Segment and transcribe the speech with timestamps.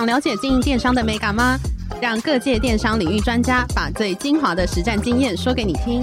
[0.00, 1.58] 想了解经营电商的美感吗？
[2.00, 6.02] 让各界电商领域专家把最精华的实战经验说给你听。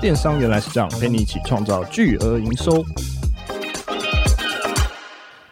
[0.00, 2.84] 电商原来是这样，陪你一起创造巨额营收。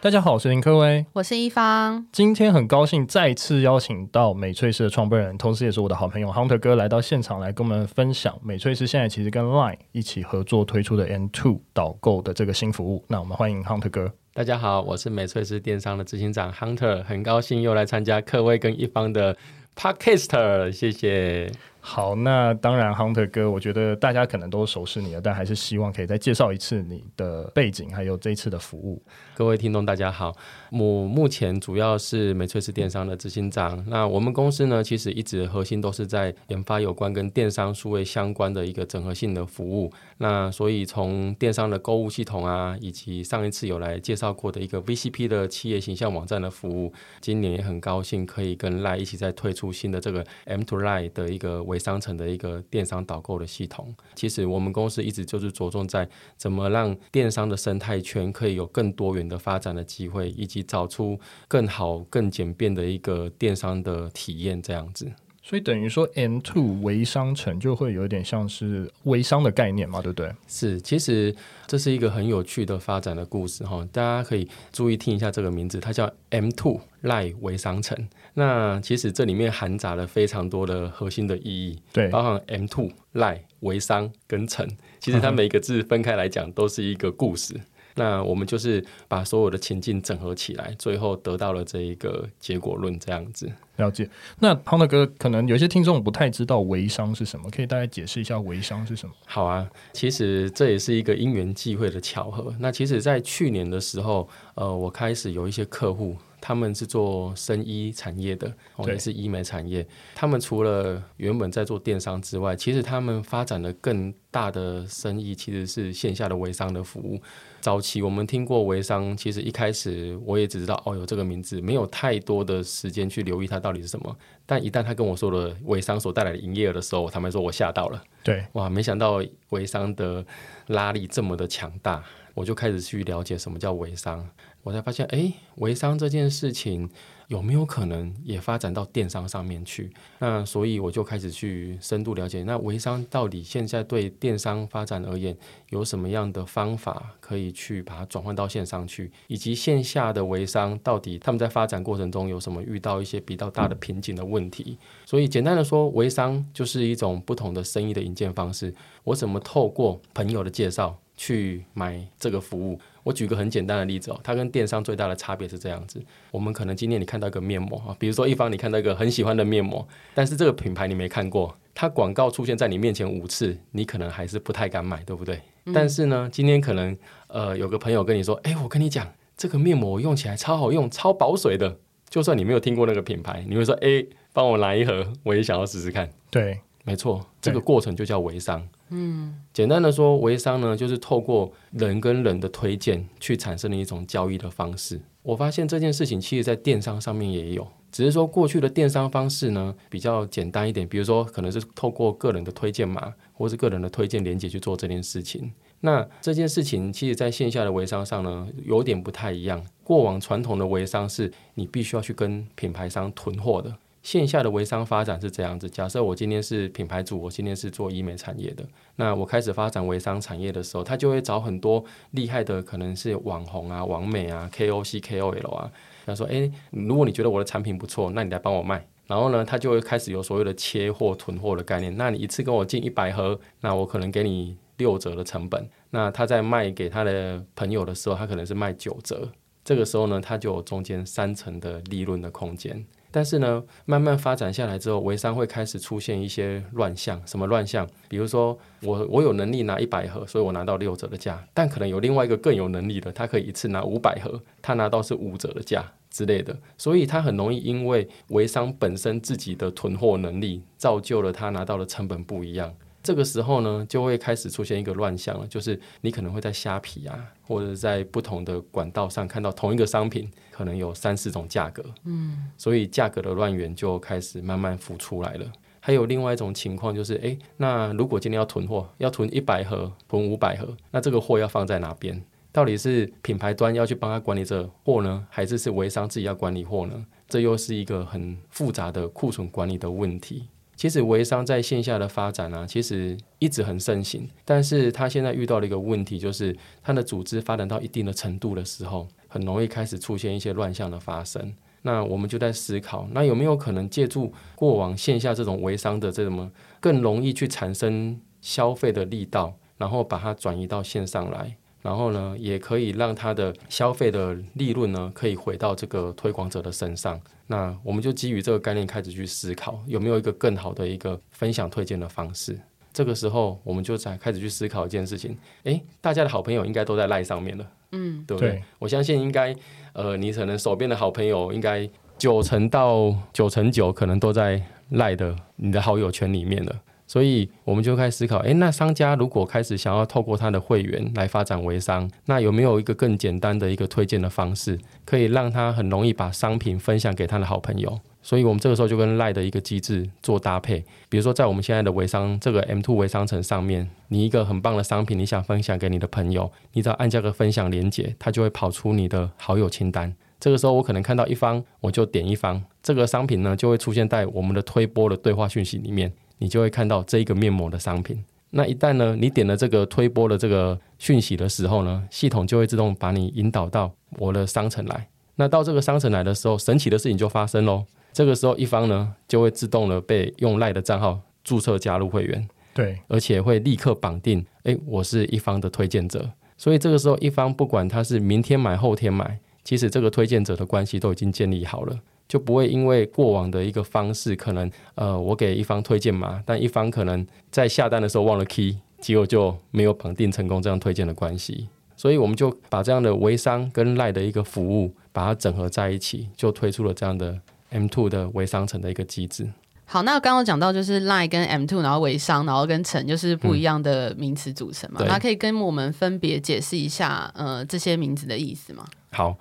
[0.01, 2.05] 大家好，我是林科威，我是一方。
[2.11, 13.05] 今天很高兴再次邀请到美翠师的创办人，同时也是我的好朋友 Hunter 哥来到现场来跟我们分享美翠师现在其实跟 Line 一起合作推出的 N Two 导购的这个新服务。
[13.07, 14.11] 那我们欢迎 Hunter 哥。
[14.37, 19.35] 大家好，我是美翠斯电商的执行长 Hunter，很高兴又来参加客威跟一方的
[19.75, 21.51] Podcast，谢谢。
[21.89, 29.01] 好，那当然，Hunter 哥，我觉得大家可能都熟悉你了，但还是希望可以再介绍一次你的背景，还有这一次的服务。
[29.33, 30.35] 各位听众，大家好，
[30.69, 33.81] 我目前主要是美翠斯电商的执行长。
[33.87, 39.89] 那我们公司呢，其实一直核心都是在研发有关跟电商数位相关的一个整合性的服务。
[40.17, 46.91] 那所以从电商的购物系统啊，以及上一次有来介绍过的一个 VCP 的企业形象网站的服务，
[47.21, 53.93] 今年也很高兴可以跟赖一起再推出新的这个 M to Lie 的一个微商城的一个电商导购的系统。
[54.15, 65.11] 其实我们公司一直就是着重在怎么让电商的生态圈可以有更多元的发展的机会，以及找出更好、更简便的一个电商的体验，这样子。
[65.47, 70.29] 所以等于说，M two 微商城就会有点像是微商的概念嘛，对不对？
[70.45, 71.33] 是，其实
[71.65, 77.97] 这是一个很有趣的发展的故事哈，大家可以注意听一下这个名字，它叫 M2 LINE 微商城。
[78.33, 84.67] 那其实这里面含杂了非常多的核心的意义，对，包含 M2 LINE 微商跟城，
[84.99, 87.53] 其实它每个字分开来讲都是一个故事。
[87.53, 87.61] 嗯
[87.97, 93.51] 那我们就是把所有的情境整合起来，最后得到了这一个结果论，这样子。
[93.75, 94.09] 了解。
[94.39, 99.13] 那 Hunter 哥，可能有些听众不太知道微商是什么，可以大概解释一下微商是什么？
[99.25, 102.53] 好啊，其实这也是一个因缘际会的巧合。
[102.59, 106.15] 那其实，在去年的时候，呃，我开始有一些客户。
[106.39, 109.85] 他们是做生医产业的，哦，也是医美产业。
[110.13, 117.19] 他们除了原本在做电商之外，其实他们发展的更大的生意其实是线下的微商的服务。
[117.59, 124.15] 早期我们听过微商，其实一开始我也只知道哦，有这个名字，没有太多的时间去留意它到底是什么。
[124.45, 128.01] 但一旦他跟我说了微商所带来的营业额的时候，他们说我吓到了。
[128.23, 130.25] 对，哇，没想到微商的
[130.67, 132.03] 拉力这么的强大，
[132.33, 134.29] 我就开始去了解什么叫微商。
[134.63, 136.89] 我才发现，哎，微商这件事情
[137.27, 139.91] 有没有可能也发展到电商上面去？
[140.19, 145.37] 那所以我就开始去深度了解，那微商到底现在对电商发展而言
[145.69, 154.77] 有什么样的方法可以去把它转换到线上去，以及线下的微商到底他们在发展过程中有什么遇到一些比较大的瓶颈的问题？
[155.05, 158.73] 所以简单的说，微商就是一种不同的生意的引荐方式。
[159.03, 162.79] 我怎么透过朋友的介绍去买这个服务？
[163.07, 175.39] 我举个很简单的例子哦，它跟电商最大的差别是这样子：我们可能今天你看到一个面膜啊，比如说一方你看到一个很喜欢的面膜，但是这个品牌你没看过，它广告出现在你面前五次，你可能还是不太敢买，对不对？
[175.63, 176.97] 嗯、但是呢，今天可能
[177.27, 179.07] 呃有个朋友跟你说，哎，我跟你讲，
[179.37, 181.77] 这个面膜我用起来超好用，超保水的。
[182.09, 186.09] 就算你没有听过那个品牌，你会说，哎，帮我拿一盒，我也想要试试看。
[186.29, 188.67] 对，没错，这个过程就叫微商。
[188.89, 195.01] 嗯，简单的说，微商呢，就是透过人跟人的推荐去产生的一种交易的方式。
[195.23, 205.51] 我发现这件事情其实，在电商上面也有，只是说过去的电商方式呢比较简单一点，比如说可能是透过个人的推荐码或是个人的推荐链接去做这件事情。
[205.81, 209.63] 那这件事情其实在线下的微商上呢，有点不太一样。
[209.83, 213.75] 过往传统的微商是你必须要去跟品牌商囤货的。
[214.07, 218.65] 线下的微商发展是这样子，假设我今天是品牌主，我今天是做医美产业的，
[218.95, 225.69] 那我开始发展微商产业的时候，他就会找很多厉害的，可能是网红啊、网美啊、KOC、KOL 啊，
[226.05, 231.93] 他说：“诶，如果你觉得我的产品不错，那你来帮我卖。”然后呢，他就会开始有所谓的切货、囤货的概念。
[231.97, 235.69] 那你一次跟我进一百盒，那我可能给你六折的成本。
[235.89, 239.29] 那他在卖给他的朋友的时候，他可能是卖九折。
[239.65, 242.85] 这个时候呢，他就有中间三层的利润的空间。
[243.11, 247.21] 但是呢，慢慢发展下来之后，微商会开始出现一些乱象。
[247.25, 247.87] 什么乱象？
[248.07, 256.57] 比如说，我我有能力拿一百盒，所以我拿到六折的价，但可能有另外一个更有能力的，他可以一次拿五百盒，他拿到是五折的价之类的。
[256.77, 262.73] 所以他很容易因为微商本身自己的囤货能力，造就了他拿到的成本不一样。
[263.07, 275.49] 这个时候呢，就会开始出现一个乱象了，就是你可能会在虾皮啊，或者在不同的管道上看到同一个商品，可能有三四种价格，嗯，所以价格的乱源就开始慢慢浮出来了。
[275.79, 282.21] 还有另外一种情况就是，诶，那如果今天要囤货，要囤一百盒，囤五百盒，那这个货要放在哪边？
[282.51, 287.05] 到底是品牌端要去帮他管理这货呢，还是是微商自己要管理货呢？
[287.29, 290.47] 这又是一个很复杂的库存管理的问题。
[290.77, 301.51] 其实微商在线下的发展、啊，其实一直很盛行，但是他现在遇到了一个问题，就是他的组织发展到一定的程度的时候，很容易开始出现一些乱象的发生。
[301.81, 311.57] 那我们就在思考，那有没有可能借助过往线下这种微商的这种更容易去产生消费的力道，然后把它转移到线上来？
[311.81, 317.19] 然后呢，也可以让他的消费的利润呢，可以回到这个推广者的身上。
[317.45, 322.59] 那我们就基于这个概念开始去思考，有没有一个更好的一个分享推荐的方式。
[322.91, 328.49] 这个时候，我们就在开始去思考一件事情：诶，大家的好朋友应该都在赖上面了，嗯，对不对？
[328.53, 329.55] 对，我相信应该，
[329.93, 331.87] 呃，你可能手边的好朋友应该
[332.17, 336.75] 九成到九成九可能都在赖的你的好友圈里面了。
[337.07, 347.99] 所以我们就开始思考，诶，那商家如果开始想要透过他的会员来发展微商，那有没有一个更简单的一个推荐的方式，可以让他很容易把商品分享给他的好朋友？
[348.21, 360.13] 所以我们这个时候就跟赖的一个机制做搭配，比如说在我们现在的微商这个 M2 微商城上面，你一个很棒的商品，你想分享给你的朋友，你只要按这个分享连接，它就会跑出你的好友清单。
[360.41, 366.11] 这个时候我可能看到一方，我就点一方，这个商品呢就会出现在我们的推播的对话讯息里面。
[366.37, 368.23] 你就会看到这一个面膜的商品。
[368.49, 375.07] 那一旦呢，你点了这个推播的这个讯息的时候呢，系统就会自动把你引导到我的商城来。
[375.35, 377.85] 那到这个商城来的时候，神奇的事情就发生喽。
[378.13, 386.27] 这个时候，一方呢就会自动的被用赖的账号注册加入会员，对，而且会立刻绑定，诶，我是一方的推荐者。
[386.57, 391.99] 所以这个时候，一方不管他是明天买后天买，其实这个推荐者的关系都已经建立好了。
[392.27, 401.69] 就不会因为过往的一个方式，可能呃，我给一方推荐码，但一方可能在下单的时候忘了 key，结果就没有绑定成功这样推荐的关系。
[401.95, 407.39] 所以我们就把这样的微商跟赖的一个服务，把它整合在一起，就推出了这样的
[407.69, 409.47] M two 的微商城的一个机制。
[409.85, 418.85] 好，那刚刚讲到就是赖跟 M two，然后微商，然后跟城就是不一样的名词组成嘛，嗯、那可以跟我们分别解释一下呃这些名字的意思吗？
[419.11, 419.37] 好。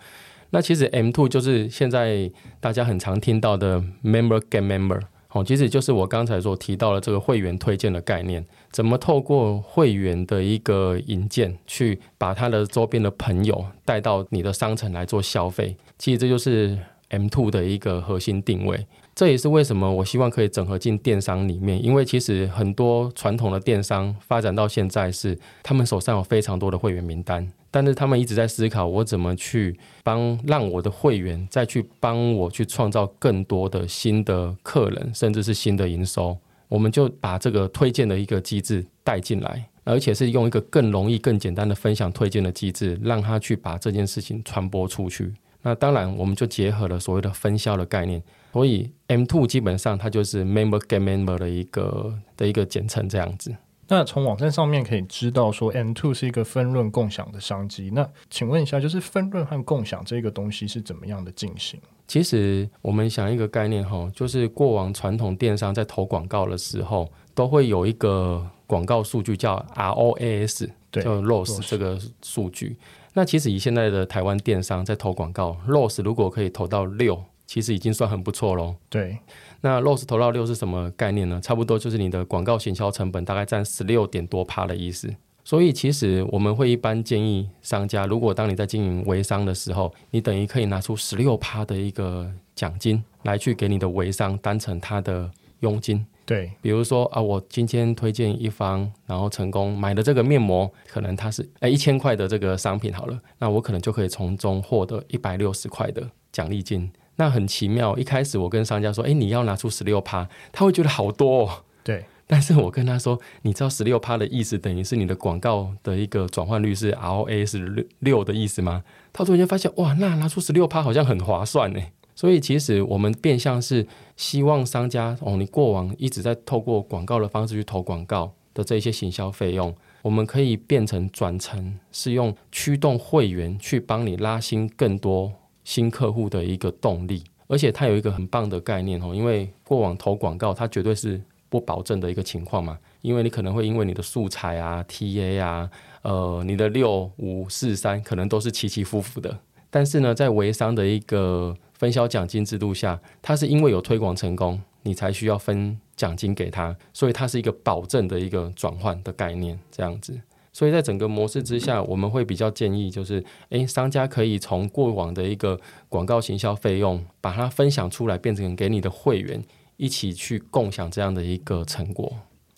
[0.51, 5.01] 那其实 M two 就是现在大家很常听到的 Member Get Member，
[5.33, 16.79] 哦，其实就是我刚才所提到的这个会员推荐的概念，怎么透过会员的一个引荐，去把他的周边的朋友带到你的商城来做消费，其实这就是
[17.09, 18.87] M two 的一个核心定位。
[19.15, 27.51] 这也是为什么我希望可以整合进电商里面，因为其实很多传统的电商发展到现在是他们手上有非常多的会员名单。
[27.77, 36.35] 但是他们一直在思考，我怎么去帮让我的会员再去帮我去创造更多的新的客人，甚至是新的营收。
[36.69, 45.35] 我们就把这个推荐的一个机制带进来，而且是用一个更容易、更简单的分享推荐的机制，让他去把这件事情传播出去。
[45.61, 48.23] 那当然，我们就结合了所谓的分销的概念，
[48.55, 53.55] 所以 M two 基本上它就是 Member Get Member 的一个的一个简称，这样子。
[53.89, 57.91] 那从网站上面可以知道说，N two 是一个分润共享的商机。
[57.93, 61.81] 那请问一下，就是分润和共享这个东西是怎么样的进行？
[62.09, 72.77] 其实我们想一个概念哈，就是过往传统电商在投广告的时候，都会有一个广告数据叫 ROAS，对，叫 ROAS 这个数据。
[73.15, 78.75] 那其实以现在的台湾电商在投广告，ROAS 如果可以投到六，其实已经算很不错喽。
[78.89, 79.19] 对。
[79.63, 81.41] 那 ROAS 投到六是什么概念呢？
[81.43, 85.15] 差不多就是你的广告行销成本大概占十六点多趴的意思。
[85.43, 96.05] 所以其实我们会一般建议商家，如果当你在经营微商的时候，你等于可以拿出十六趴的一个奖金来去给你的微商当成他的佣金。
[96.25, 106.91] 对，比如说啊，我今天推荐一方，然后成功买的这个面膜，可能它是哎一千块的这个商品好了，那我可能就可以从中获得一百六十块的奖励金。
[107.17, 111.65] 那很奇妙，一开始我跟商家说，诶，你要拿出十六趴，他会觉得好多哦。
[111.83, 118.83] 对，但是我跟他说，你知道十六趴的意思，等于是你的广告的一个转换率是 ROA 是六六的意思吗？
[119.13, 121.81] 他突然间发现，哇，那拿出十六趴好像很划算呢。
[122.15, 135.31] 所以其实我们变相是希望商家哦，你过往一直在透过广告的方式去投广告的这一些行销费用，我们可以变成转成是用驱动会员去帮你拉新更多
[135.67, 137.25] 新客户的一个动力。
[137.49, 145.71] 而且它有一个很棒的概念哦，因为过往投广告它绝对是不保证的一个情况嘛，因为你可能会因为你的素材啊、TA 啊、
[146.03, 149.39] 呃，你的六五四三可能都是起起伏伏的。
[149.71, 160.19] 但是呢，在微商的一个分销奖金制度下，它是因为有推广成功，你才需要分奖金给他，所以它是一个保证的一个转换的概念，这样子。
[160.57, 165.61] 所以在整个模式之下，我们会比较建议，就是诶，商家可以从过往的一个
[165.91, 169.45] 广告行销费用，把它分享出来，变成给你的会员
[169.77, 172.11] 一起去共享这样的一个成果。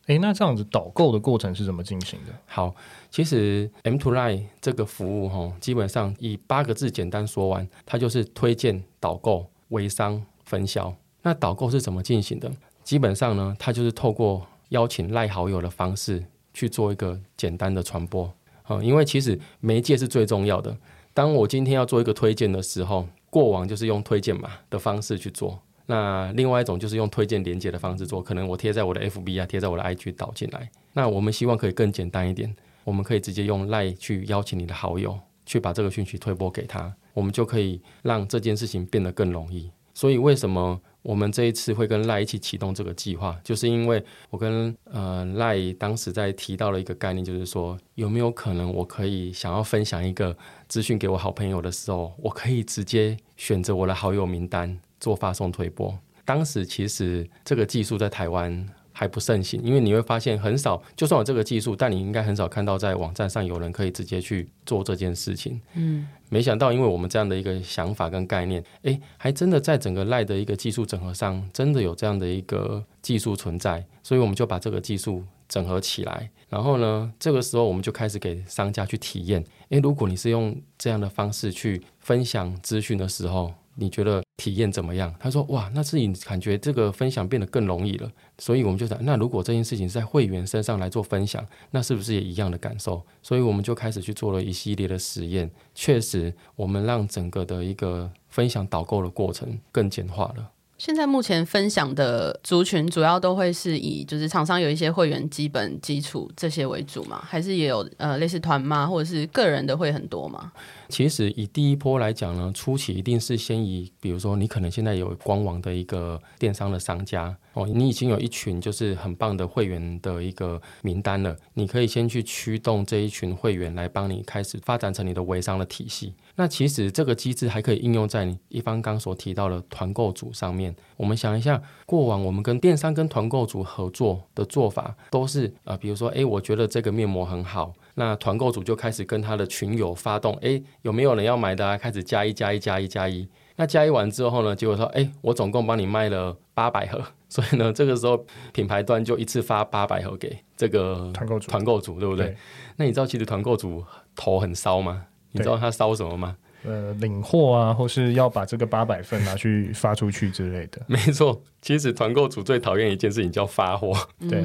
[0.07, 2.33] 诶，那这样子导购的过程是怎么进行的？
[2.47, 2.73] 好，
[3.11, 10.95] 其实 M to Line 这个服务哈，基本上以八个字简单说完，它就是推荐、导购、微商、分销。
[11.23, 12.49] 那导购是怎么进行的？
[12.85, 16.25] 基本上呢，它就是透过邀请赖好友的方式。
[16.59, 18.29] 去做一个简单的传播，
[18.65, 20.77] 啊，因为其实媒介是最重要的。
[21.15, 30.69] 当我今天要做一个推荐的时候，过往就是用推荐码的方式去做，那另外一种就是用推荐连接的方式做，可能我贴在我的 FB 啊，贴在我的 IG 导进来。
[30.95, 39.71] 那我们希望可以更简单一点，我们可以直接用 Lie 去邀请你的好友，去把这个讯息推播给他，我们就可以让这件事情变得更容易。
[39.95, 43.35] 所以为什么我们这一次会跟赖一起启动这个计划？
[43.43, 50.37] 就是因为我跟呃赖当时在提到了一个概念，就是说有没有可能我可以想要分享一个
[50.69, 55.99] 资讯给我好朋友的时候，我可以直接选择我的好友名单做发送推播。
[56.27, 58.69] 当时其实这个技术在台湾。
[58.99, 65.61] 还不盛行，因为你会发现很少，就算有这个技术，但你应该很少看到在网站上有人可以直接去做这件事情。
[65.75, 76.29] 嗯，没想到，因为我们这样的一个想法跟概念，诶，还真的在整个 LINE 的一个技术整合上，真的有这样的一个技术存在，所以我们就把这个技术整合起来。
[76.49, 79.45] 然后呢，这个时候我们就开始给商家去体验。
[79.69, 85.15] 诶，如果你是用这样的方式去分享资讯的时候，你觉得体验怎么样？
[85.21, 93.01] 他说：“哇，那是你感觉这个分享变得更容易了。”所以我们就想，那如果这件事情是在会员身上来做分享，那是不是也一样的感受？
[93.23, 95.49] 所以我们就开始去做了一系列的实验。
[95.75, 100.51] 确实，我们让整个的一个分享导购的过程更简化了。
[100.79, 107.21] 现在目前分享的族群主要都会是以就是厂商有一些会员基本基础这些为主吗？
[107.27, 108.87] 还是也有呃类似团妈？
[108.87, 110.53] 或者是个人的会很多吗？
[110.89, 126.15] 其实以第一波来讲呢，初期一定是先以，比如说你可能现在有官网的一个电商的商家哦，你已经有一群就是很棒的会员的一个名单了，你可以先去驱动这一群会员来帮你开始发展成你的微商的体系。
[126.37, 130.73] 那其实这个机制还可以应用在你一方刚所提到的团购组上面。
[130.97, 137.75] 我们想一下，过往我们跟电商跟团购组合作的做法都是啊、比如说，诶，我觉得这个面膜很好。
[137.97, 141.77] 那团购组就开始跟他的群友发动，哎，有没有人要买的啊？
[141.77, 143.29] 开始加一加一加一加一。
[143.57, 152.27] 那加一完之后呢，结果说，哎，我总共帮你卖了八百盒，所以呢，这个时候品牌端就一次发八百盒给这个团购组，团购组对不对？
[152.27, 152.37] 对。
[152.77, 153.85] 那你知道其实团购组
[154.17, 155.05] 头很烧吗？
[155.33, 156.37] 你知道他烧什么吗？
[156.65, 160.83] 呃，领货啊，或是要把这个八百份拿去发出去之类的。
[160.89, 163.93] 没错，其实团购组最讨厌一件事情叫发货。
[164.29, 164.45] 对，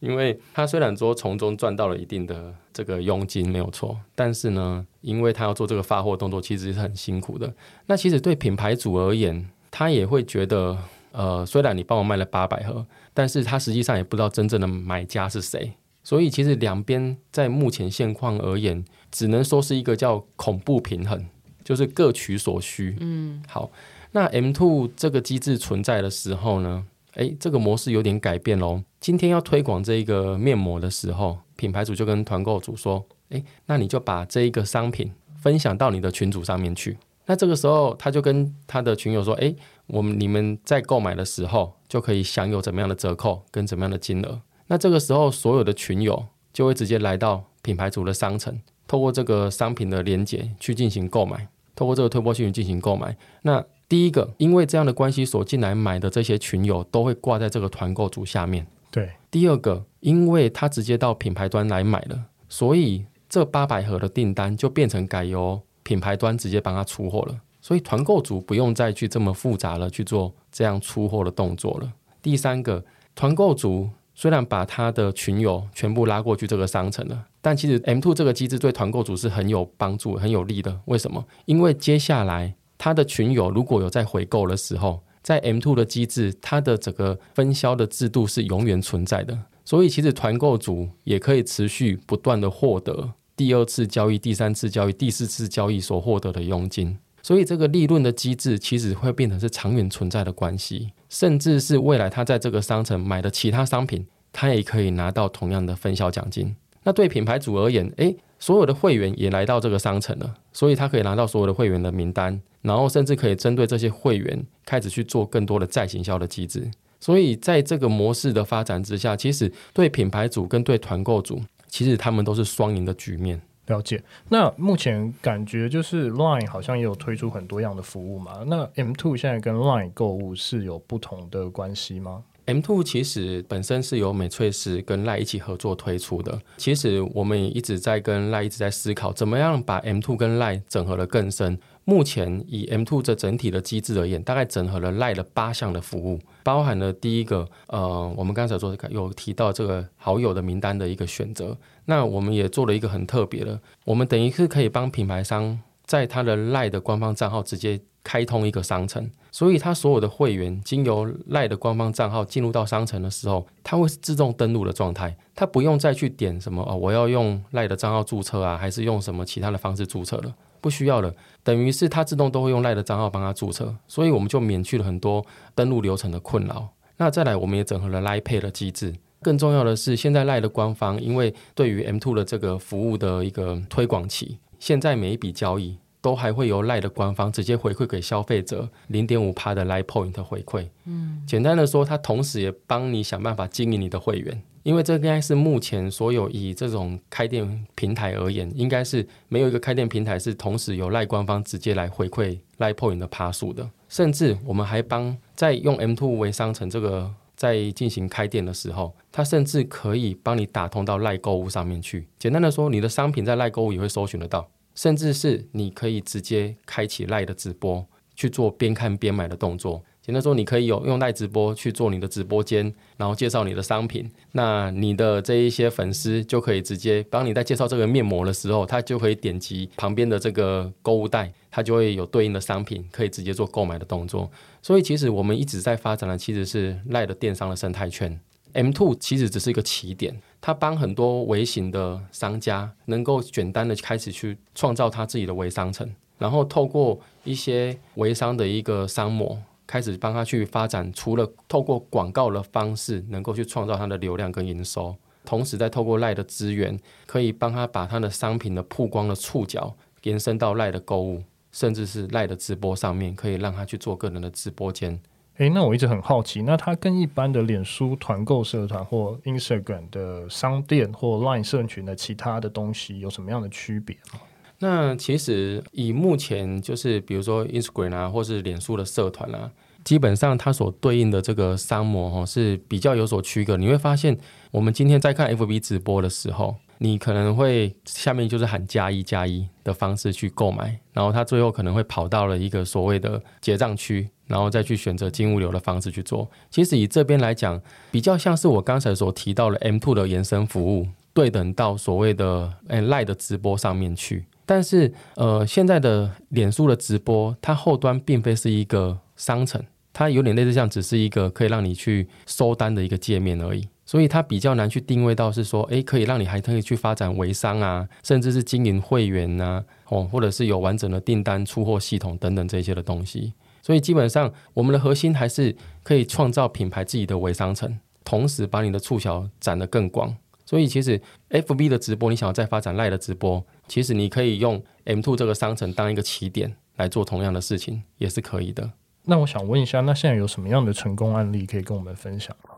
[0.00, 7.54] 因为他虽然说从中赚到了一定的这个佣金，没有错，但是呢，因为他要做这个发货动作，其实是很辛苦的。
[7.86, 10.76] 那其实对品牌组而言，他也会觉得，
[11.12, 15.72] 呃，虽然你帮我卖了八百盒，但是他实际上也不知道真正的买家是谁。
[16.02, 21.24] 所以其实两边在目前现况而言，只能说是一个叫恐怖平衡。
[21.64, 22.96] 就是各取所需。
[22.98, 23.70] 嗯，好，
[24.10, 28.82] 那 M two 这个机制存在的时候呢，诶，这个模式有点改变喽。
[28.98, 36.98] 今天要推广这一个面膜的时候，品牌主就跟团购主说，诶，那你就把这一个商品分享到你的群组上面去。
[37.26, 39.54] 那这个时候他就跟他的群友说，诶，
[39.86, 44.40] 我们你们在购买的时候就可以享有怎么样的折扣跟怎么样的金额。
[44.66, 48.60] 那这个时候所有的群友就会直接来到品牌组的商城。
[48.88, 53.16] 透过这个商品的连接去进行购买，透过这个推波系统进行购买。
[53.42, 58.66] 那第一个，因为这样的关系所进来买的这些群友都会挂在这个团购组下面。
[58.90, 59.10] 对。
[59.30, 67.40] 第二个，因为他直接到品牌端来买了，所以这八百盒的订单就变成改由品牌端直接帮他出货了。
[67.60, 71.92] 所以团购组不用再去这么复杂了去做这样出货的动作了。
[72.20, 72.84] 第三个，
[73.14, 73.90] 团购组。
[74.14, 80.80] 虽然把他的群友全部拉过去这个商城了，但其实 M two 这个机制对团购组是很有帮助、很有利的。
[80.84, 81.24] 为什么？
[81.46, 106.54] 因为接下来他的群友如果有在回购的时候，在 M two 的机制，它的整个分销的制度是永远存在的，所以其实团购组也可以持续不断的获得第二次交易、第三次交易、第四次交易所获得的佣金，所以这个利润的机制其实会变成是长远存在的关系，甚至是未来他在这个商城买的其他商品，他也可以拿到同样的分销奖金。
[106.84, 112.40] 那对品牌主而言，诶，所有的会员也来到这个商城了，所以他可以拿到所有的会员的名单。
[112.62, 116.70] 然后甚至可以针对这些会员开始去做更多的再行销的机制，
[117.00, 123.40] 所以在这个模式的发展之下，其实对品牌主跟对团购主，其实他们都是双赢的局面。
[123.66, 124.02] 了解。
[124.28, 128.44] 那目前感觉就是 Line 好像也有推出很多样的服务嘛？
[128.46, 136.38] 那 M Two 现在跟 Line 购物是有不同的关系吗？M Two 其实本身是由美翠石跟 LINE 一起合作推出的。
[136.56, 141.56] 其实我们也一直在跟 LINE 一直在思考，怎么样把 M Two 跟 LINE 整合的更深。
[141.84, 151.56] 目前以 M2 这整体的机制而言，大概整合了 LINE 的八项的服务，包含了第一个，呃，我们刚才说有提到这个好友的名单的一个选择。
[151.86, 159.10] 那我们也做了一个很特别的，我们等于是可以帮品牌商在他的 LINE 的官方账号直接开通一个商城。
[159.32, 170.34] 所以，他所有的会员经由赖的官方账号进入到商城的时候，他会是自动登录的状态，他不用再去点什么哦，我要用赖的账号注册啊，还是用什么其他的方式注册了？
[170.62, 175.22] 不需要了，等于是它自动都会用赖的账号帮他注册，所以我们就免去了很多
[175.54, 176.70] 登录流程的困扰。
[176.96, 178.94] 那再来，我们也整合了 LINE Pay 的机制。
[179.20, 185.76] 更重要的是，现在赖的官方因为对于 M two 的这个服务的一个推广期，现在每一笔交易。
[186.02, 190.66] 都还会由赖的官方直接回馈给消费者零点五趴的 LINE Point 回馈。
[190.84, 203.68] 嗯，简单的说，它同时也帮你想办法经营你的会员，因为这应该是目前所有以这种开店平台而言，应该是没有一个开店平台是同时由赖官方直接来回馈赖破影的趴数的。
[203.88, 212.06] 甚至我们还帮在用 M2 微商城这个在进行开店的时候，它甚至可以帮你打通到赖购物上面去。
[212.18, 214.48] 简单的说，你的商品在赖购物也会搜寻得到。
[214.74, 219.82] 甚至是你可以直接开启赖的直播去做边看边买的动作。
[220.04, 224.10] 简单说，你可以有用 LINE 直播去做你的直播间，然后介绍你的商品。
[224.32, 234.28] 那你的这一些粉丝就可以直接帮你在介绍这个面膜的时候，他就可以点击旁边的这个购物袋，他就会有对应的商品可以直接做购买的动作。
[234.60, 238.18] 所以，其实我们一直在发展的其实是 LINE 的电商的生态圈。
[238.54, 245.88] M two 其实只是一个起点，它帮很多微型的商家能够简单的开始去创造他自己的微商城，
[246.18, 249.40] 然后透过一些微商的一个商模，
[249.72, 265.00] 开始帮他去发展，除了透过广告的方式能够去创造他的流量跟营收，同时再透过 LINE 的资源，可以帮他把他的商品的曝光的触角延伸到 LINE 的购物，甚至是 LINE 的直播上面，可以让他去做个人的直播间。
[265.38, 274.20] 诶，那我一直很好奇，那它跟一般的脸书团购社团或 Instagram 的商店或 Line 社群的其他的东西有什么样的区别吗？
[274.58, 279.50] 那其实以目前就是比如说 Instagram 啊，或是脸书的社团啊，
[279.84, 283.56] 基本上它所对应的这个商模哈是比较有所区隔。
[283.56, 284.16] 你会发现，
[284.50, 294.08] 我们今天在看 FB 直播的时候，你可能会下面就是喊加一加一的方式去购买，然后它最后可能会跑到了一个所谓的结账区。
[294.28, 296.26] 然后再去选择金物流的方式去做。
[296.48, 304.24] 其实以这边来讲，比较像是我刚才所提到的 M2 的延伸服务，对等到所谓的诶 LINE 的直播上面去。
[304.46, 309.62] 但是呃，现在的脸书的直播，它后端并非是一个商城，
[309.92, 313.68] 它有点类似像只是一个可以让你去收单的一个界面而已。
[313.84, 323.34] 所以它比较难去定位到是说，诶，可以让你还可以去发展微商啊，甚至是经营会员啊，哦，或者是有完整的订单出货系统等等这些的东西。
[323.60, 330.16] 所以基本上，我们的核心还是可以创造品牌自己的微商城，同时把你的触角展得更广。
[330.46, 331.00] 所以其实
[331.30, 338.70] FB 的直播，你想要再发展 LINE 的直播，其实你可以用 M Two 这个商城当一个起点来做同样的事情，也是可以的。
[339.04, 342.54] 那我想问一下，那现在有什么样的成功案例可以跟我们分享吗？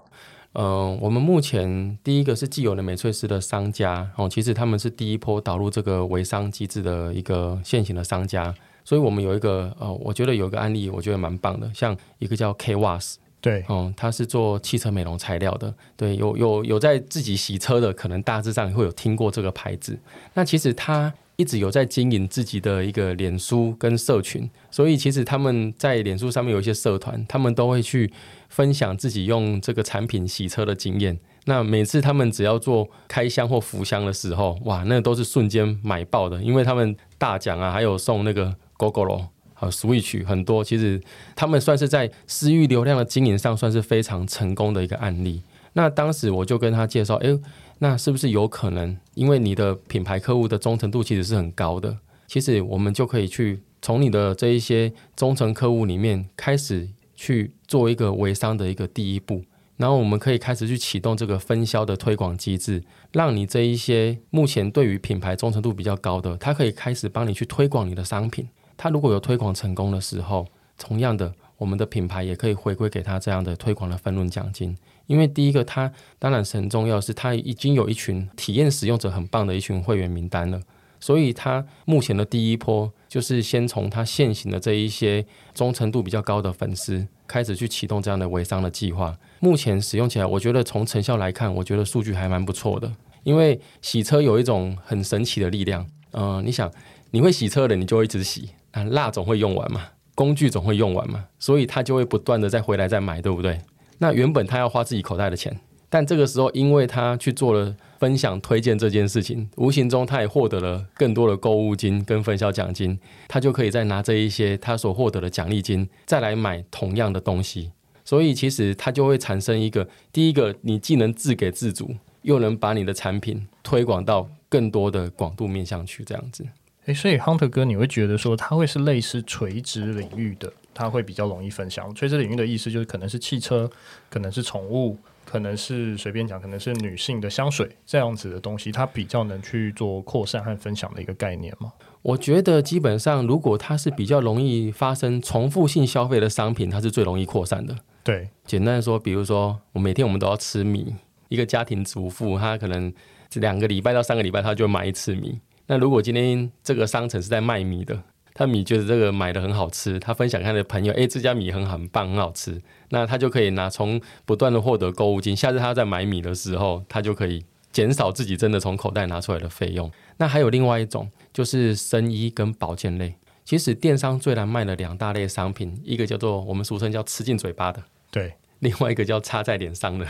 [0.53, 8.55] 嗯、呃，我们目前第一个是既有的美翠丝的商家哦，其实他们是第一波导入这个微商机制的一个现行的商家。
[8.85, 19.99] 所以我们有一个呃，我觉得有一个案例，我觉得蛮棒的，像一个叫 KWAS，对，嗯，他是做汽车美容材料的，对，有有有在自己洗车的，可能大致上会有听过这个牌子。
[20.35, 28.13] 那其实他一直有在经营自己的一个脸书跟社群，所以其实他们在脸书上面有一些社团，他们都会去
[28.49, 31.19] 分享自己用这个产品洗车的经验。
[31.47, 38.55] 那每次他们只要做开箱或福箱的时候，哇，那都是瞬间买爆的，因为他们大奖啊，还有送那个。
[38.77, 41.01] GoGoRo 啊，Switch 很多，其实
[41.37, 45.43] 他们算是在私域流量的经营上算是非常成功的一个案例。
[45.75, 47.39] 那当时我就跟他介绍，诶，
[47.85, 59.45] 那是不是有可能，因为你的品牌客户的忠诚度其实是很高的，其实我们就可以去从你的这一些忠诚客户里面开始去做一个微商的一个第一步。
[59.77, 68.49] 然后我们可以开始去启动这个分销的推广机制，让你这一些目前对于品牌忠诚度比较高的，他可以开始帮你去推广你的商品。
[68.79, 70.47] 他如果有推广成功的时候，
[70.79, 74.75] 同样的，我们的品牌也可以回馈给他这样的推广的分润奖金。
[75.07, 80.61] 因为第一个，它当然是很重要，是它已经有一群体验使用者很棒的一群会员名单了。
[81.01, 89.15] 所以，它目前的第一波就是先从它现行的这一些忠诚度比较高的粉丝开始去启动这样的微商的计划。
[89.41, 92.91] 目前使用起来，我觉得从成效来看，我觉得数据还蛮不错的。
[93.23, 96.73] 因为洗车有一种很神奇的力量，嗯、你想，
[97.11, 99.83] 你会洗车的，你就会一直洗，啊，蜡总会用完嘛，
[100.15, 103.59] 工具总会用完嘛，所以他就会不断的再回来再买，对不对？
[104.05, 107.75] 那原本他要花自己口袋的钱，但这个时候，因为他去做了。
[108.01, 117.71] 分享推荐这件事情，无形中他也获得了更多的购物金跟分销奖金，他就可以再拿这一些他所获得的奖励金，再来买同样的东西。
[118.05, 126.45] 所以其实他就会产生一个，第一个你既能自给自足，又能把你的产品推广到更多的广度面向去，这样子。
[126.85, 131.95] 诶，所以 Hunter 哥，你会觉得说他会是类似垂直领域的，他会比较容易分享。
[131.95, 133.71] 垂直领域的意思就是可能是汽车，
[134.11, 134.99] 可能是宠物。
[135.27, 141.73] 可能是随便讲，可能是女性的香水这样子的东西，它比较能去做扩散和分享的一个概念嘛？
[142.03, 147.75] 我觉得基本上，如果它是比较容易发生重复性消费的商品，它是最容易扩散的。
[148.05, 150.95] 对，简单的说，比如说我每天我们都要吃米，
[151.31, 152.93] 一个家庭主妇她可能
[153.33, 155.41] 两个礼拜到三个礼拜她就买一次米。
[155.67, 158.01] 那如果今天这个商城是在卖米的。
[158.35, 169.89] 他米觉得这个买的很好吃，他分享给他的朋友，诶，这家米很很棒，很好吃，那他就可以拿从不断的获得购物金，下次他在买米的时候，他就可以减少自己真的从口袋拿出来的费用。
[170.17, 173.15] 那还有另外一种，就是生医跟保健类。
[173.45, 180.07] 其实电商最难卖的两大类商品，一个叫做我们俗称叫吃进嘴巴的，对，另外一个叫擦在脸上的。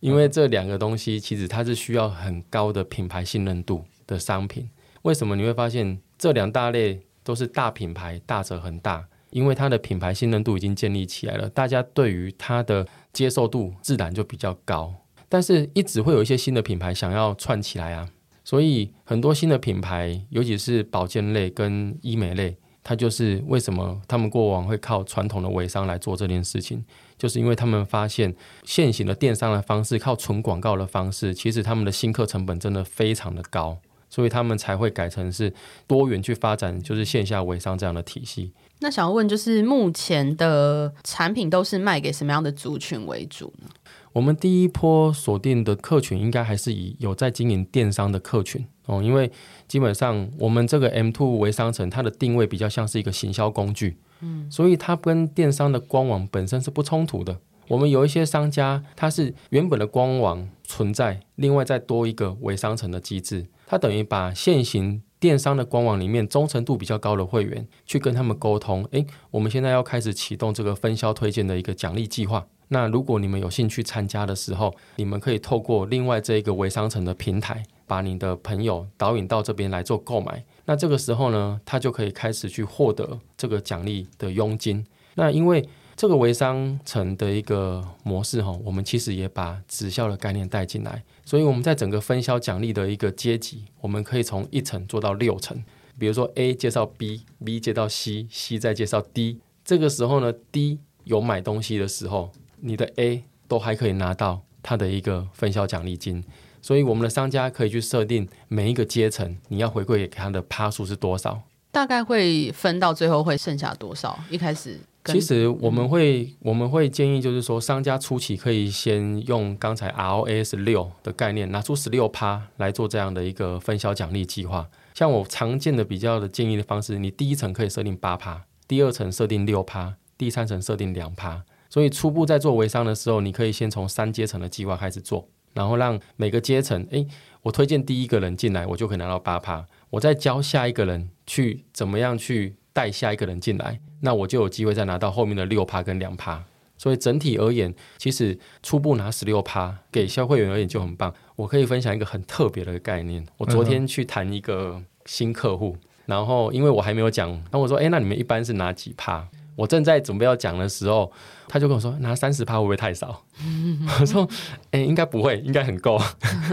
[0.00, 4.68] 因为这两个东西其实它是需要很高的品牌信任度的商品。
[5.02, 7.00] 为什么你会发现这两大类？
[7.22, 14.94] 都是大品牌，大者很大，因为它的品牌信任度已经建立起来了，大家对于它的接受度自然就比较高。
[15.28, 18.08] 但是，一直会有一些新的品牌想要串起来啊，
[18.42, 26.84] 所以很多新的品牌，尤其是保健类跟医美类，它就是为什么他们过往会靠传统的微商来做这件事情，
[27.16, 33.78] 就是因为他们发现现行的电商的方式，靠纯广告的方式，其实他们的新客成本真的非常的高。
[34.10, 35.50] 所以他们才会改成是
[35.86, 38.52] 多元去发展，就是线下微商这样的体系。
[38.80, 43.68] 那想要问，就是目前的产品都是卖给什么样的族群为主呢？
[44.12, 49.30] 我们第一波锁定的客群应该还是以有在经营电商的客群哦，因为
[49.68, 57.38] 基本上我们这个 M Two 微商城它的定位比较像是一个行销工具，嗯，所以它跟电商的官网本身是不冲突的。
[57.70, 63.46] 我们有一些商家，它是原本的官网存在，另外再多一个微商城的机制。
[63.64, 72.44] 它等于把现行电商的官网里面忠诚度比较高的会员去跟他们沟通，诶，我们现在要开始启动这个分销推荐的一个奖励计划。
[72.72, 80.44] 那如果你们有兴趣参加的时候，你们可以透过另外这一个微商城的平台，把你的朋友导引到这边来做购买。
[80.64, 84.84] 那这个时候呢，他就可以开始去获得这个奖励的佣金。
[85.14, 85.68] 那因为
[86.00, 95.62] 这个微商城的一个模式哈，我们其实也把直销的概念带进来，所以我们在整个分销奖励的一个阶级，我们可以从一层做到六层。
[95.98, 99.40] 比如说 A 介绍 B，B 介绍 C，C 再介绍 D。
[99.62, 106.24] 这个时候呢，D 有买东西的时候，你的 A 都还可以拿到它的一个分销奖励金。
[106.62, 114.18] 所以我们的商家可以去设定每一个阶层，你要回馈给他的趴数是多少，大概会分到最后会剩下多少？
[114.30, 114.80] 一开始。
[115.06, 124.68] 其实我们会、嗯、我们会建议，就是说商家初期可以先用刚才 ROAS 六的概念，拿出十六趴来做这样的一个分销奖励计划。
[124.92, 131.44] 像我常见的比较的建议的方式，你第一层可以设定八趴，第二层设定六趴，第三层设定两趴。
[131.70, 137.06] 所以初步在做微商的时候，你可以先从三阶层的计划开始做，然后让每个阶层，诶，
[137.42, 139.66] 我推荐第一个人进来，我就可以拿到八趴。
[139.88, 142.56] 我再教下一个人去怎么样去。
[142.72, 146.44] 带下一个人进来，那我就有机会再拿到后面的六趴跟两趴。
[146.76, 151.12] 所以整体而言，其实初步拿十六趴给消费员而言就很棒。
[151.36, 153.22] 我可以分享一个很特别的概念。
[153.36, 159.28] 我昨天去谈一个新客户，然后因为我还没有讲，那我说，哎，那你们一般是拿几趴？
[159.56, 161.12] 我正在准备要讲的时候，
[161.46, 163.26] 他就跟我说，拿三十趴会不会太少？
[164.00, 164.26] 我说，
[164.70, 166.00] 哎，应该不会，应该很够。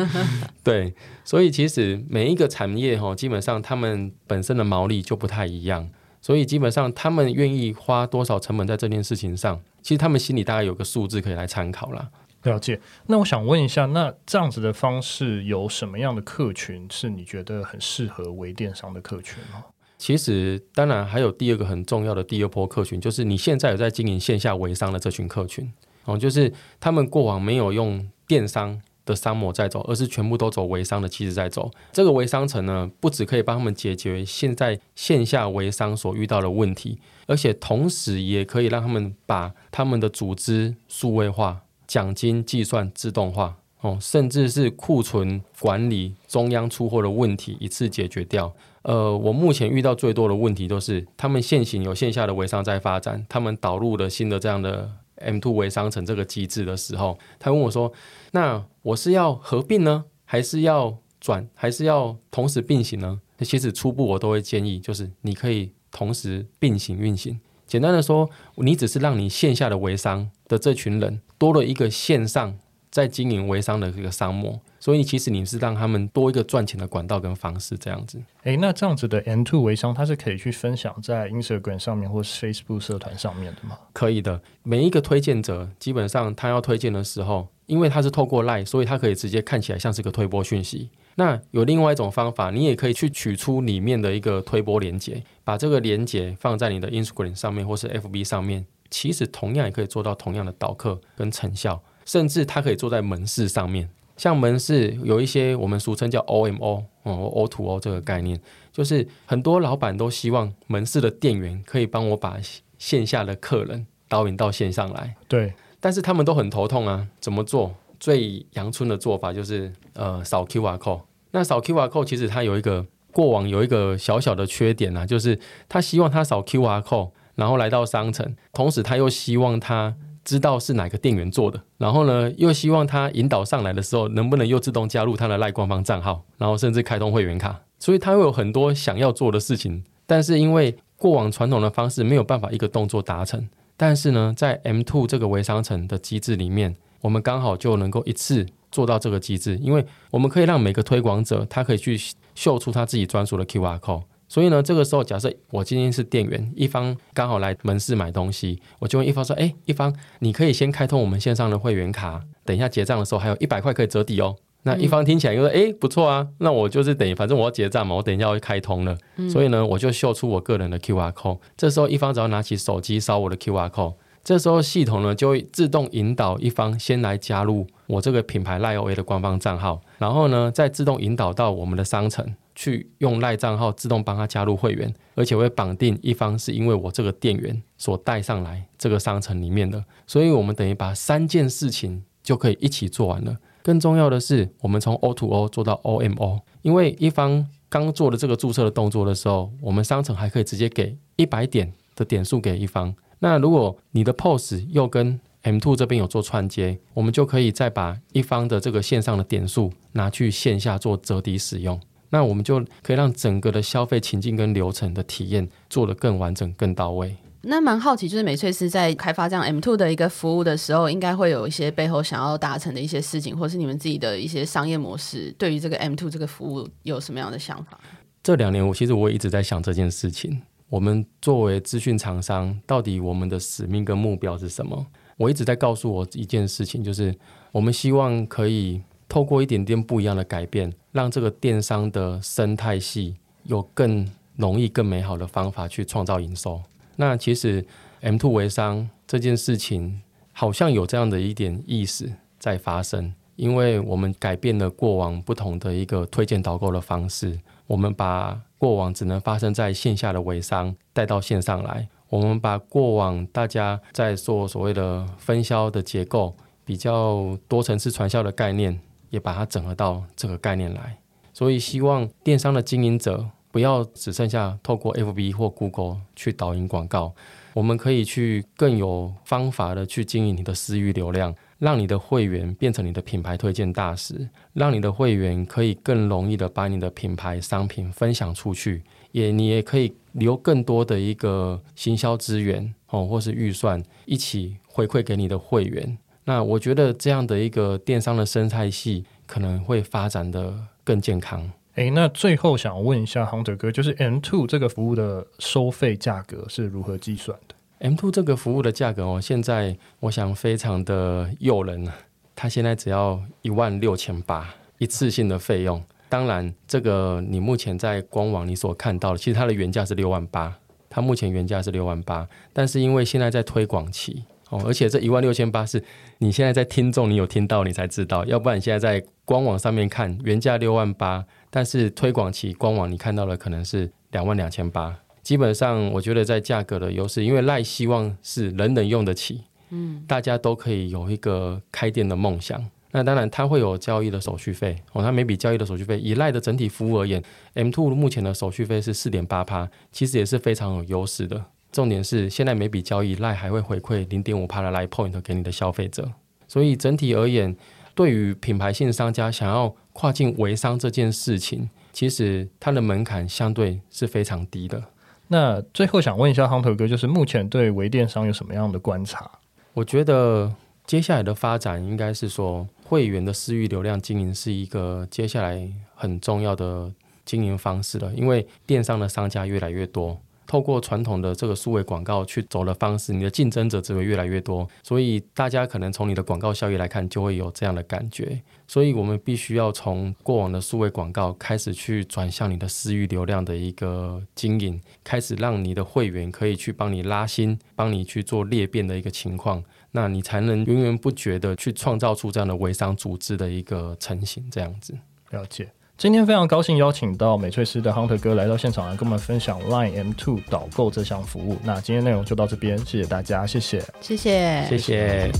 [0.61, 5.89] 对，所以其实每一个产业哈，基本上他们本身的毛利就不太一样，
[6.21, 12.09] 所以基本上他们愿意花多少成本在这件事情上，其实他们心里大概有个数字可以来参考啦。
[12.43, 12.79] 了解。
[13.07, 19.63] 那我想问一下，那这样子的方式有什么样的客群是你觉得很适合微电商的客群吗？
[19.97, 25.73] 其实，当然还有第二个很重要的第二波客群，就是你现在有在经营线下微商的这群客群
[26.05, 31.71] 哦，就是他们过往没有用电商的商模在走，而是全部都走微商的机制在走。
[31.91, 41.63] 这个微商城呢，不只可以帮他们解决现在线下微商所遇到的问题，而且同时也可以让他们把他们的组织数位化。
[41.87, 48.53] 奖金计算自动化哦，甚至是库存管理、中央出货的问题一次解决掉。
[48.81, 54.91] 呃，我目前遇到最多的问题都是，他们现行有线下的微商在发展，他们导入了新的这样的
[55.21, 57.89] M2 微商城这个机制的时候，他问我说
[58.31, 67.39] ：“那我是要合并呢，还是要转，还是要同时并行呢？”其实初步我都会建议，就是你可以同时并行运行。
[67.65, 72.57] 简单的说，你只是让你线下的微商的这群人多了一个线上
[72.89, 78.21] 在经营微商的这个商模，所以其实你是让他们多一个赚钱的管道跟方式这样子。
[78.43, 83.77] 诶，那这样子的 M2 微商，它是可以去分享在 Instagram 上面或是 Facebook 社团上面的吗？
[83.93, 90.89] 可以的，每一个推荐者基本上他要推荐的时候，因为他是透过 Line，所以他可以直接看起来像是个推播讯息。
[91.15, 103.87] 那有另外一种方法，你也可以去取出里面的一个推播连接，把这个连接放在你的 Instagram 上面或是 FB 上面，其实同样也可以做到同样的导客跟成效，甚至它可以坐在门市上面。
[104.15, 108.39] 像门市有一些我们俗称叫 OMO 哦 O to O 这个概念，
[108.71, 112.39] 就是很多老板都希望门市的店员可以帮我把
[112.79, 115.15] 线下的客人导引到线上来。
[115.27, 117.75] 对，但是他们都很头痛啊，怎么做？
[117.99, 121.01] 最阳春的做法就是呃扫 QR code。
[121.31, 125.39] 那扫 QR code 其实它有一个过往有一个小小的缺点啊，就是
[125.69, 129.95] 他希望他扫 QR code，然后来到商城，同时他又希望他
[130.27, 148.45] 知道是哪个店员做的，然后呢又希望他引导上来的时候能不能又自动加入他的赖官方账号，然后甚至开通会员卡，所以他会有很多想要做的事情，但是因为过往传统的方式没有办法一个动作达成，但是呢在 M two 这个微商城的机制里面，我们刚好就能够一次。
[148.69, 151.97] 做到这个机制，因为我们可以让每个推广者他可以去
[152.35, 154.03] 秀出他自己专属的 QR code。
[154.29, 168.97] 所以呢，这个时候假设我今天是店员，一方刚好来门市买东西，我就问一方说：“哎，一方你可以先开通我们线上的会员卡，等一下结账的时候还有一百块可以折抵哦。”那一方听起来就说：“哎，不错啊，那我就是等于反正我要结账嘛，我等一下要开通了。”
[169.31, 171.39] 所以呢，我就秀出我个人的 QR code。
[171.55, 173.93] 这时候一方只要拿起手机扫我的 QR code。
[174.27, 193.37] 这时候系统呢就会自动引导一方先来加入我这个品牌赖 OA 的官方账号，然后呢再自动引导到我们的商城去用赖账号自动帮他加入会员，而且会绑定一方是因为我这个店员所带上来这个商城里面的，所以我们等于把三件事情就可以一起做完了。
[193.63, 202.93] 更重要的是，我们从 O to O 做到 OMO，因为一方刚做的这个注册的动作的时候，我们商城还可以直接给一百点的点数给一方。
[203.19, 211.79] 那如果你的 POS 又跟 M Two 这边有做串接，我们就可以再把一方的这个线上的点数拿去线下做折抵使用。
[212.09, 217.15] 那我们就可以让整个的消费情境跟流程的体验做得更完整、更到位。
[217.41, 227.79] 那蛮好奇，就是美翠丝在开发这样 M two 的一个服务的时候，应该会有一些背后想要达成的一些事情，或是你们自己的一些商业模式，对于这个 M two 这个服务有什么样的想法？
[228.21, 230.41] 这两年我其实我也一直在想这件事情。
[230.69, 234.85] 我们作为资讯厂商，到底我们的使命跟目标是什么？
[235.15, 237.15] 我一直在告诉我一件事情，就是
[237.53, 246.61] 我们希望可以透过一点点不一样的改变，让这个电商的生态系有更容易、更美好的方法去创造营收。
[246.97, 247.65] 那其实
[248.01, 250.01] M two 微商这件事情，
[250.33, 258.41] 好像有这样的一点意识在发生，因为我们改变了过往不同的一个推荐导购的方式，我们把。
[258.57, 270.97] 过往只能发生在线下的微商带到线上来，我们把过往大家在做所谓的分销的结构，比较多层次传销的概念，也把它整合到这个概念来。
[271.33, 277.13] 所以希望电商的经营者不要只剩下透过 FB 或 Google 去导引广告，
[277.53, 295.97] 我们可以去更有方法的去经营你的私域流量，让你的会员变成你的品牌推荐大使，让你的会员可以更容易的把你的品牌商品分享出去，也你也可以留更多的一个行销资源哦，或是预算一起回馈给你的会员。
[296.25, 301.49] 那我觉得这样的一个电商的生态系可能会发展得更健康。
[301.75, 311.87] 诶，那最后想问一下 Hunter 哥，就是 M2 这个服务的收费价格是如何计算的？M2 这个服务的价格哦，现在我想非常的诱人，
[312.35, 315.83] 它现在只要一万六千八一次性的费用。
[316.09, 320.57] 当然，这个你目前在官网你所看到的，其实它的原价是六万八，
[320.89, 325.83] 它目前原价是六万八，但是因为现在在推广期哦，而且这一万六千八是
[326.19, 334.99] 你现在在听众你有听到你才知道，要不然你现在在官网上面看原价六万八，但是推广期官网你看到的可能是两万两千八。
[335.27, 342.65] 基本上，我觉得在价格的优势，因为赖希望是人人用得起，嗯，大家都可以有一个开店的梦想。
[342.91, 347.21] 那当然，它会有交易的手续费哦，它每笔交易的手续费，以赖的整体服务而言
[347.55, 351.43] ，M two 目前的手续费是四点八趴，其实也是非常有优势的。
[351.73, 356.09] 重点是，现在每笔交易赖还会回馈零点五趴的赖 point 给你的消费者。
[356.47, 357.53] 所以整体而言，
[357.93, 364.81] 对于品牌性商家想要跨境微商这件事情，其实它的门槛相对是非常低的。
[365.29, 369.29] 那最后想问一下 Hunter 哥，就是目前对微电商有什么样的观察？
[369.73, 370.53] 我觉得
[370.85, 376.91] 接下来的发展应该是说，会员的私域流量经营是一个接下来很重要的
[377.25, 380.19] 经营方式了，因为电商的商家越来越多。
[380.47, 388.41] 透过传统的这个数位广告去走的方式，你的竞争者只会越来越多，所以大家可能从你的广告效益来看，就会有这样的感觉。
[388.67, 404.97] 所以我们必须要从过往的数位广告开始去转向你的私域流量的一个经营，开始让你的会员可以去帮你拉新，帮你去做裂变的一个情况，那你才能源源不绝的去创造出这样的微商组织的一个成型，这样子。
[405.29, 405.69] 了解。
[405.97, 411.57] 今天非常高兴邀请到美翠师的 Hunter 哥来到现场来跟我们分享 Line M2 导购这项服务。
[411.63, 415.31] 那今天内容就到这边，谢谢大家，谢谢，谢谢，谢谢。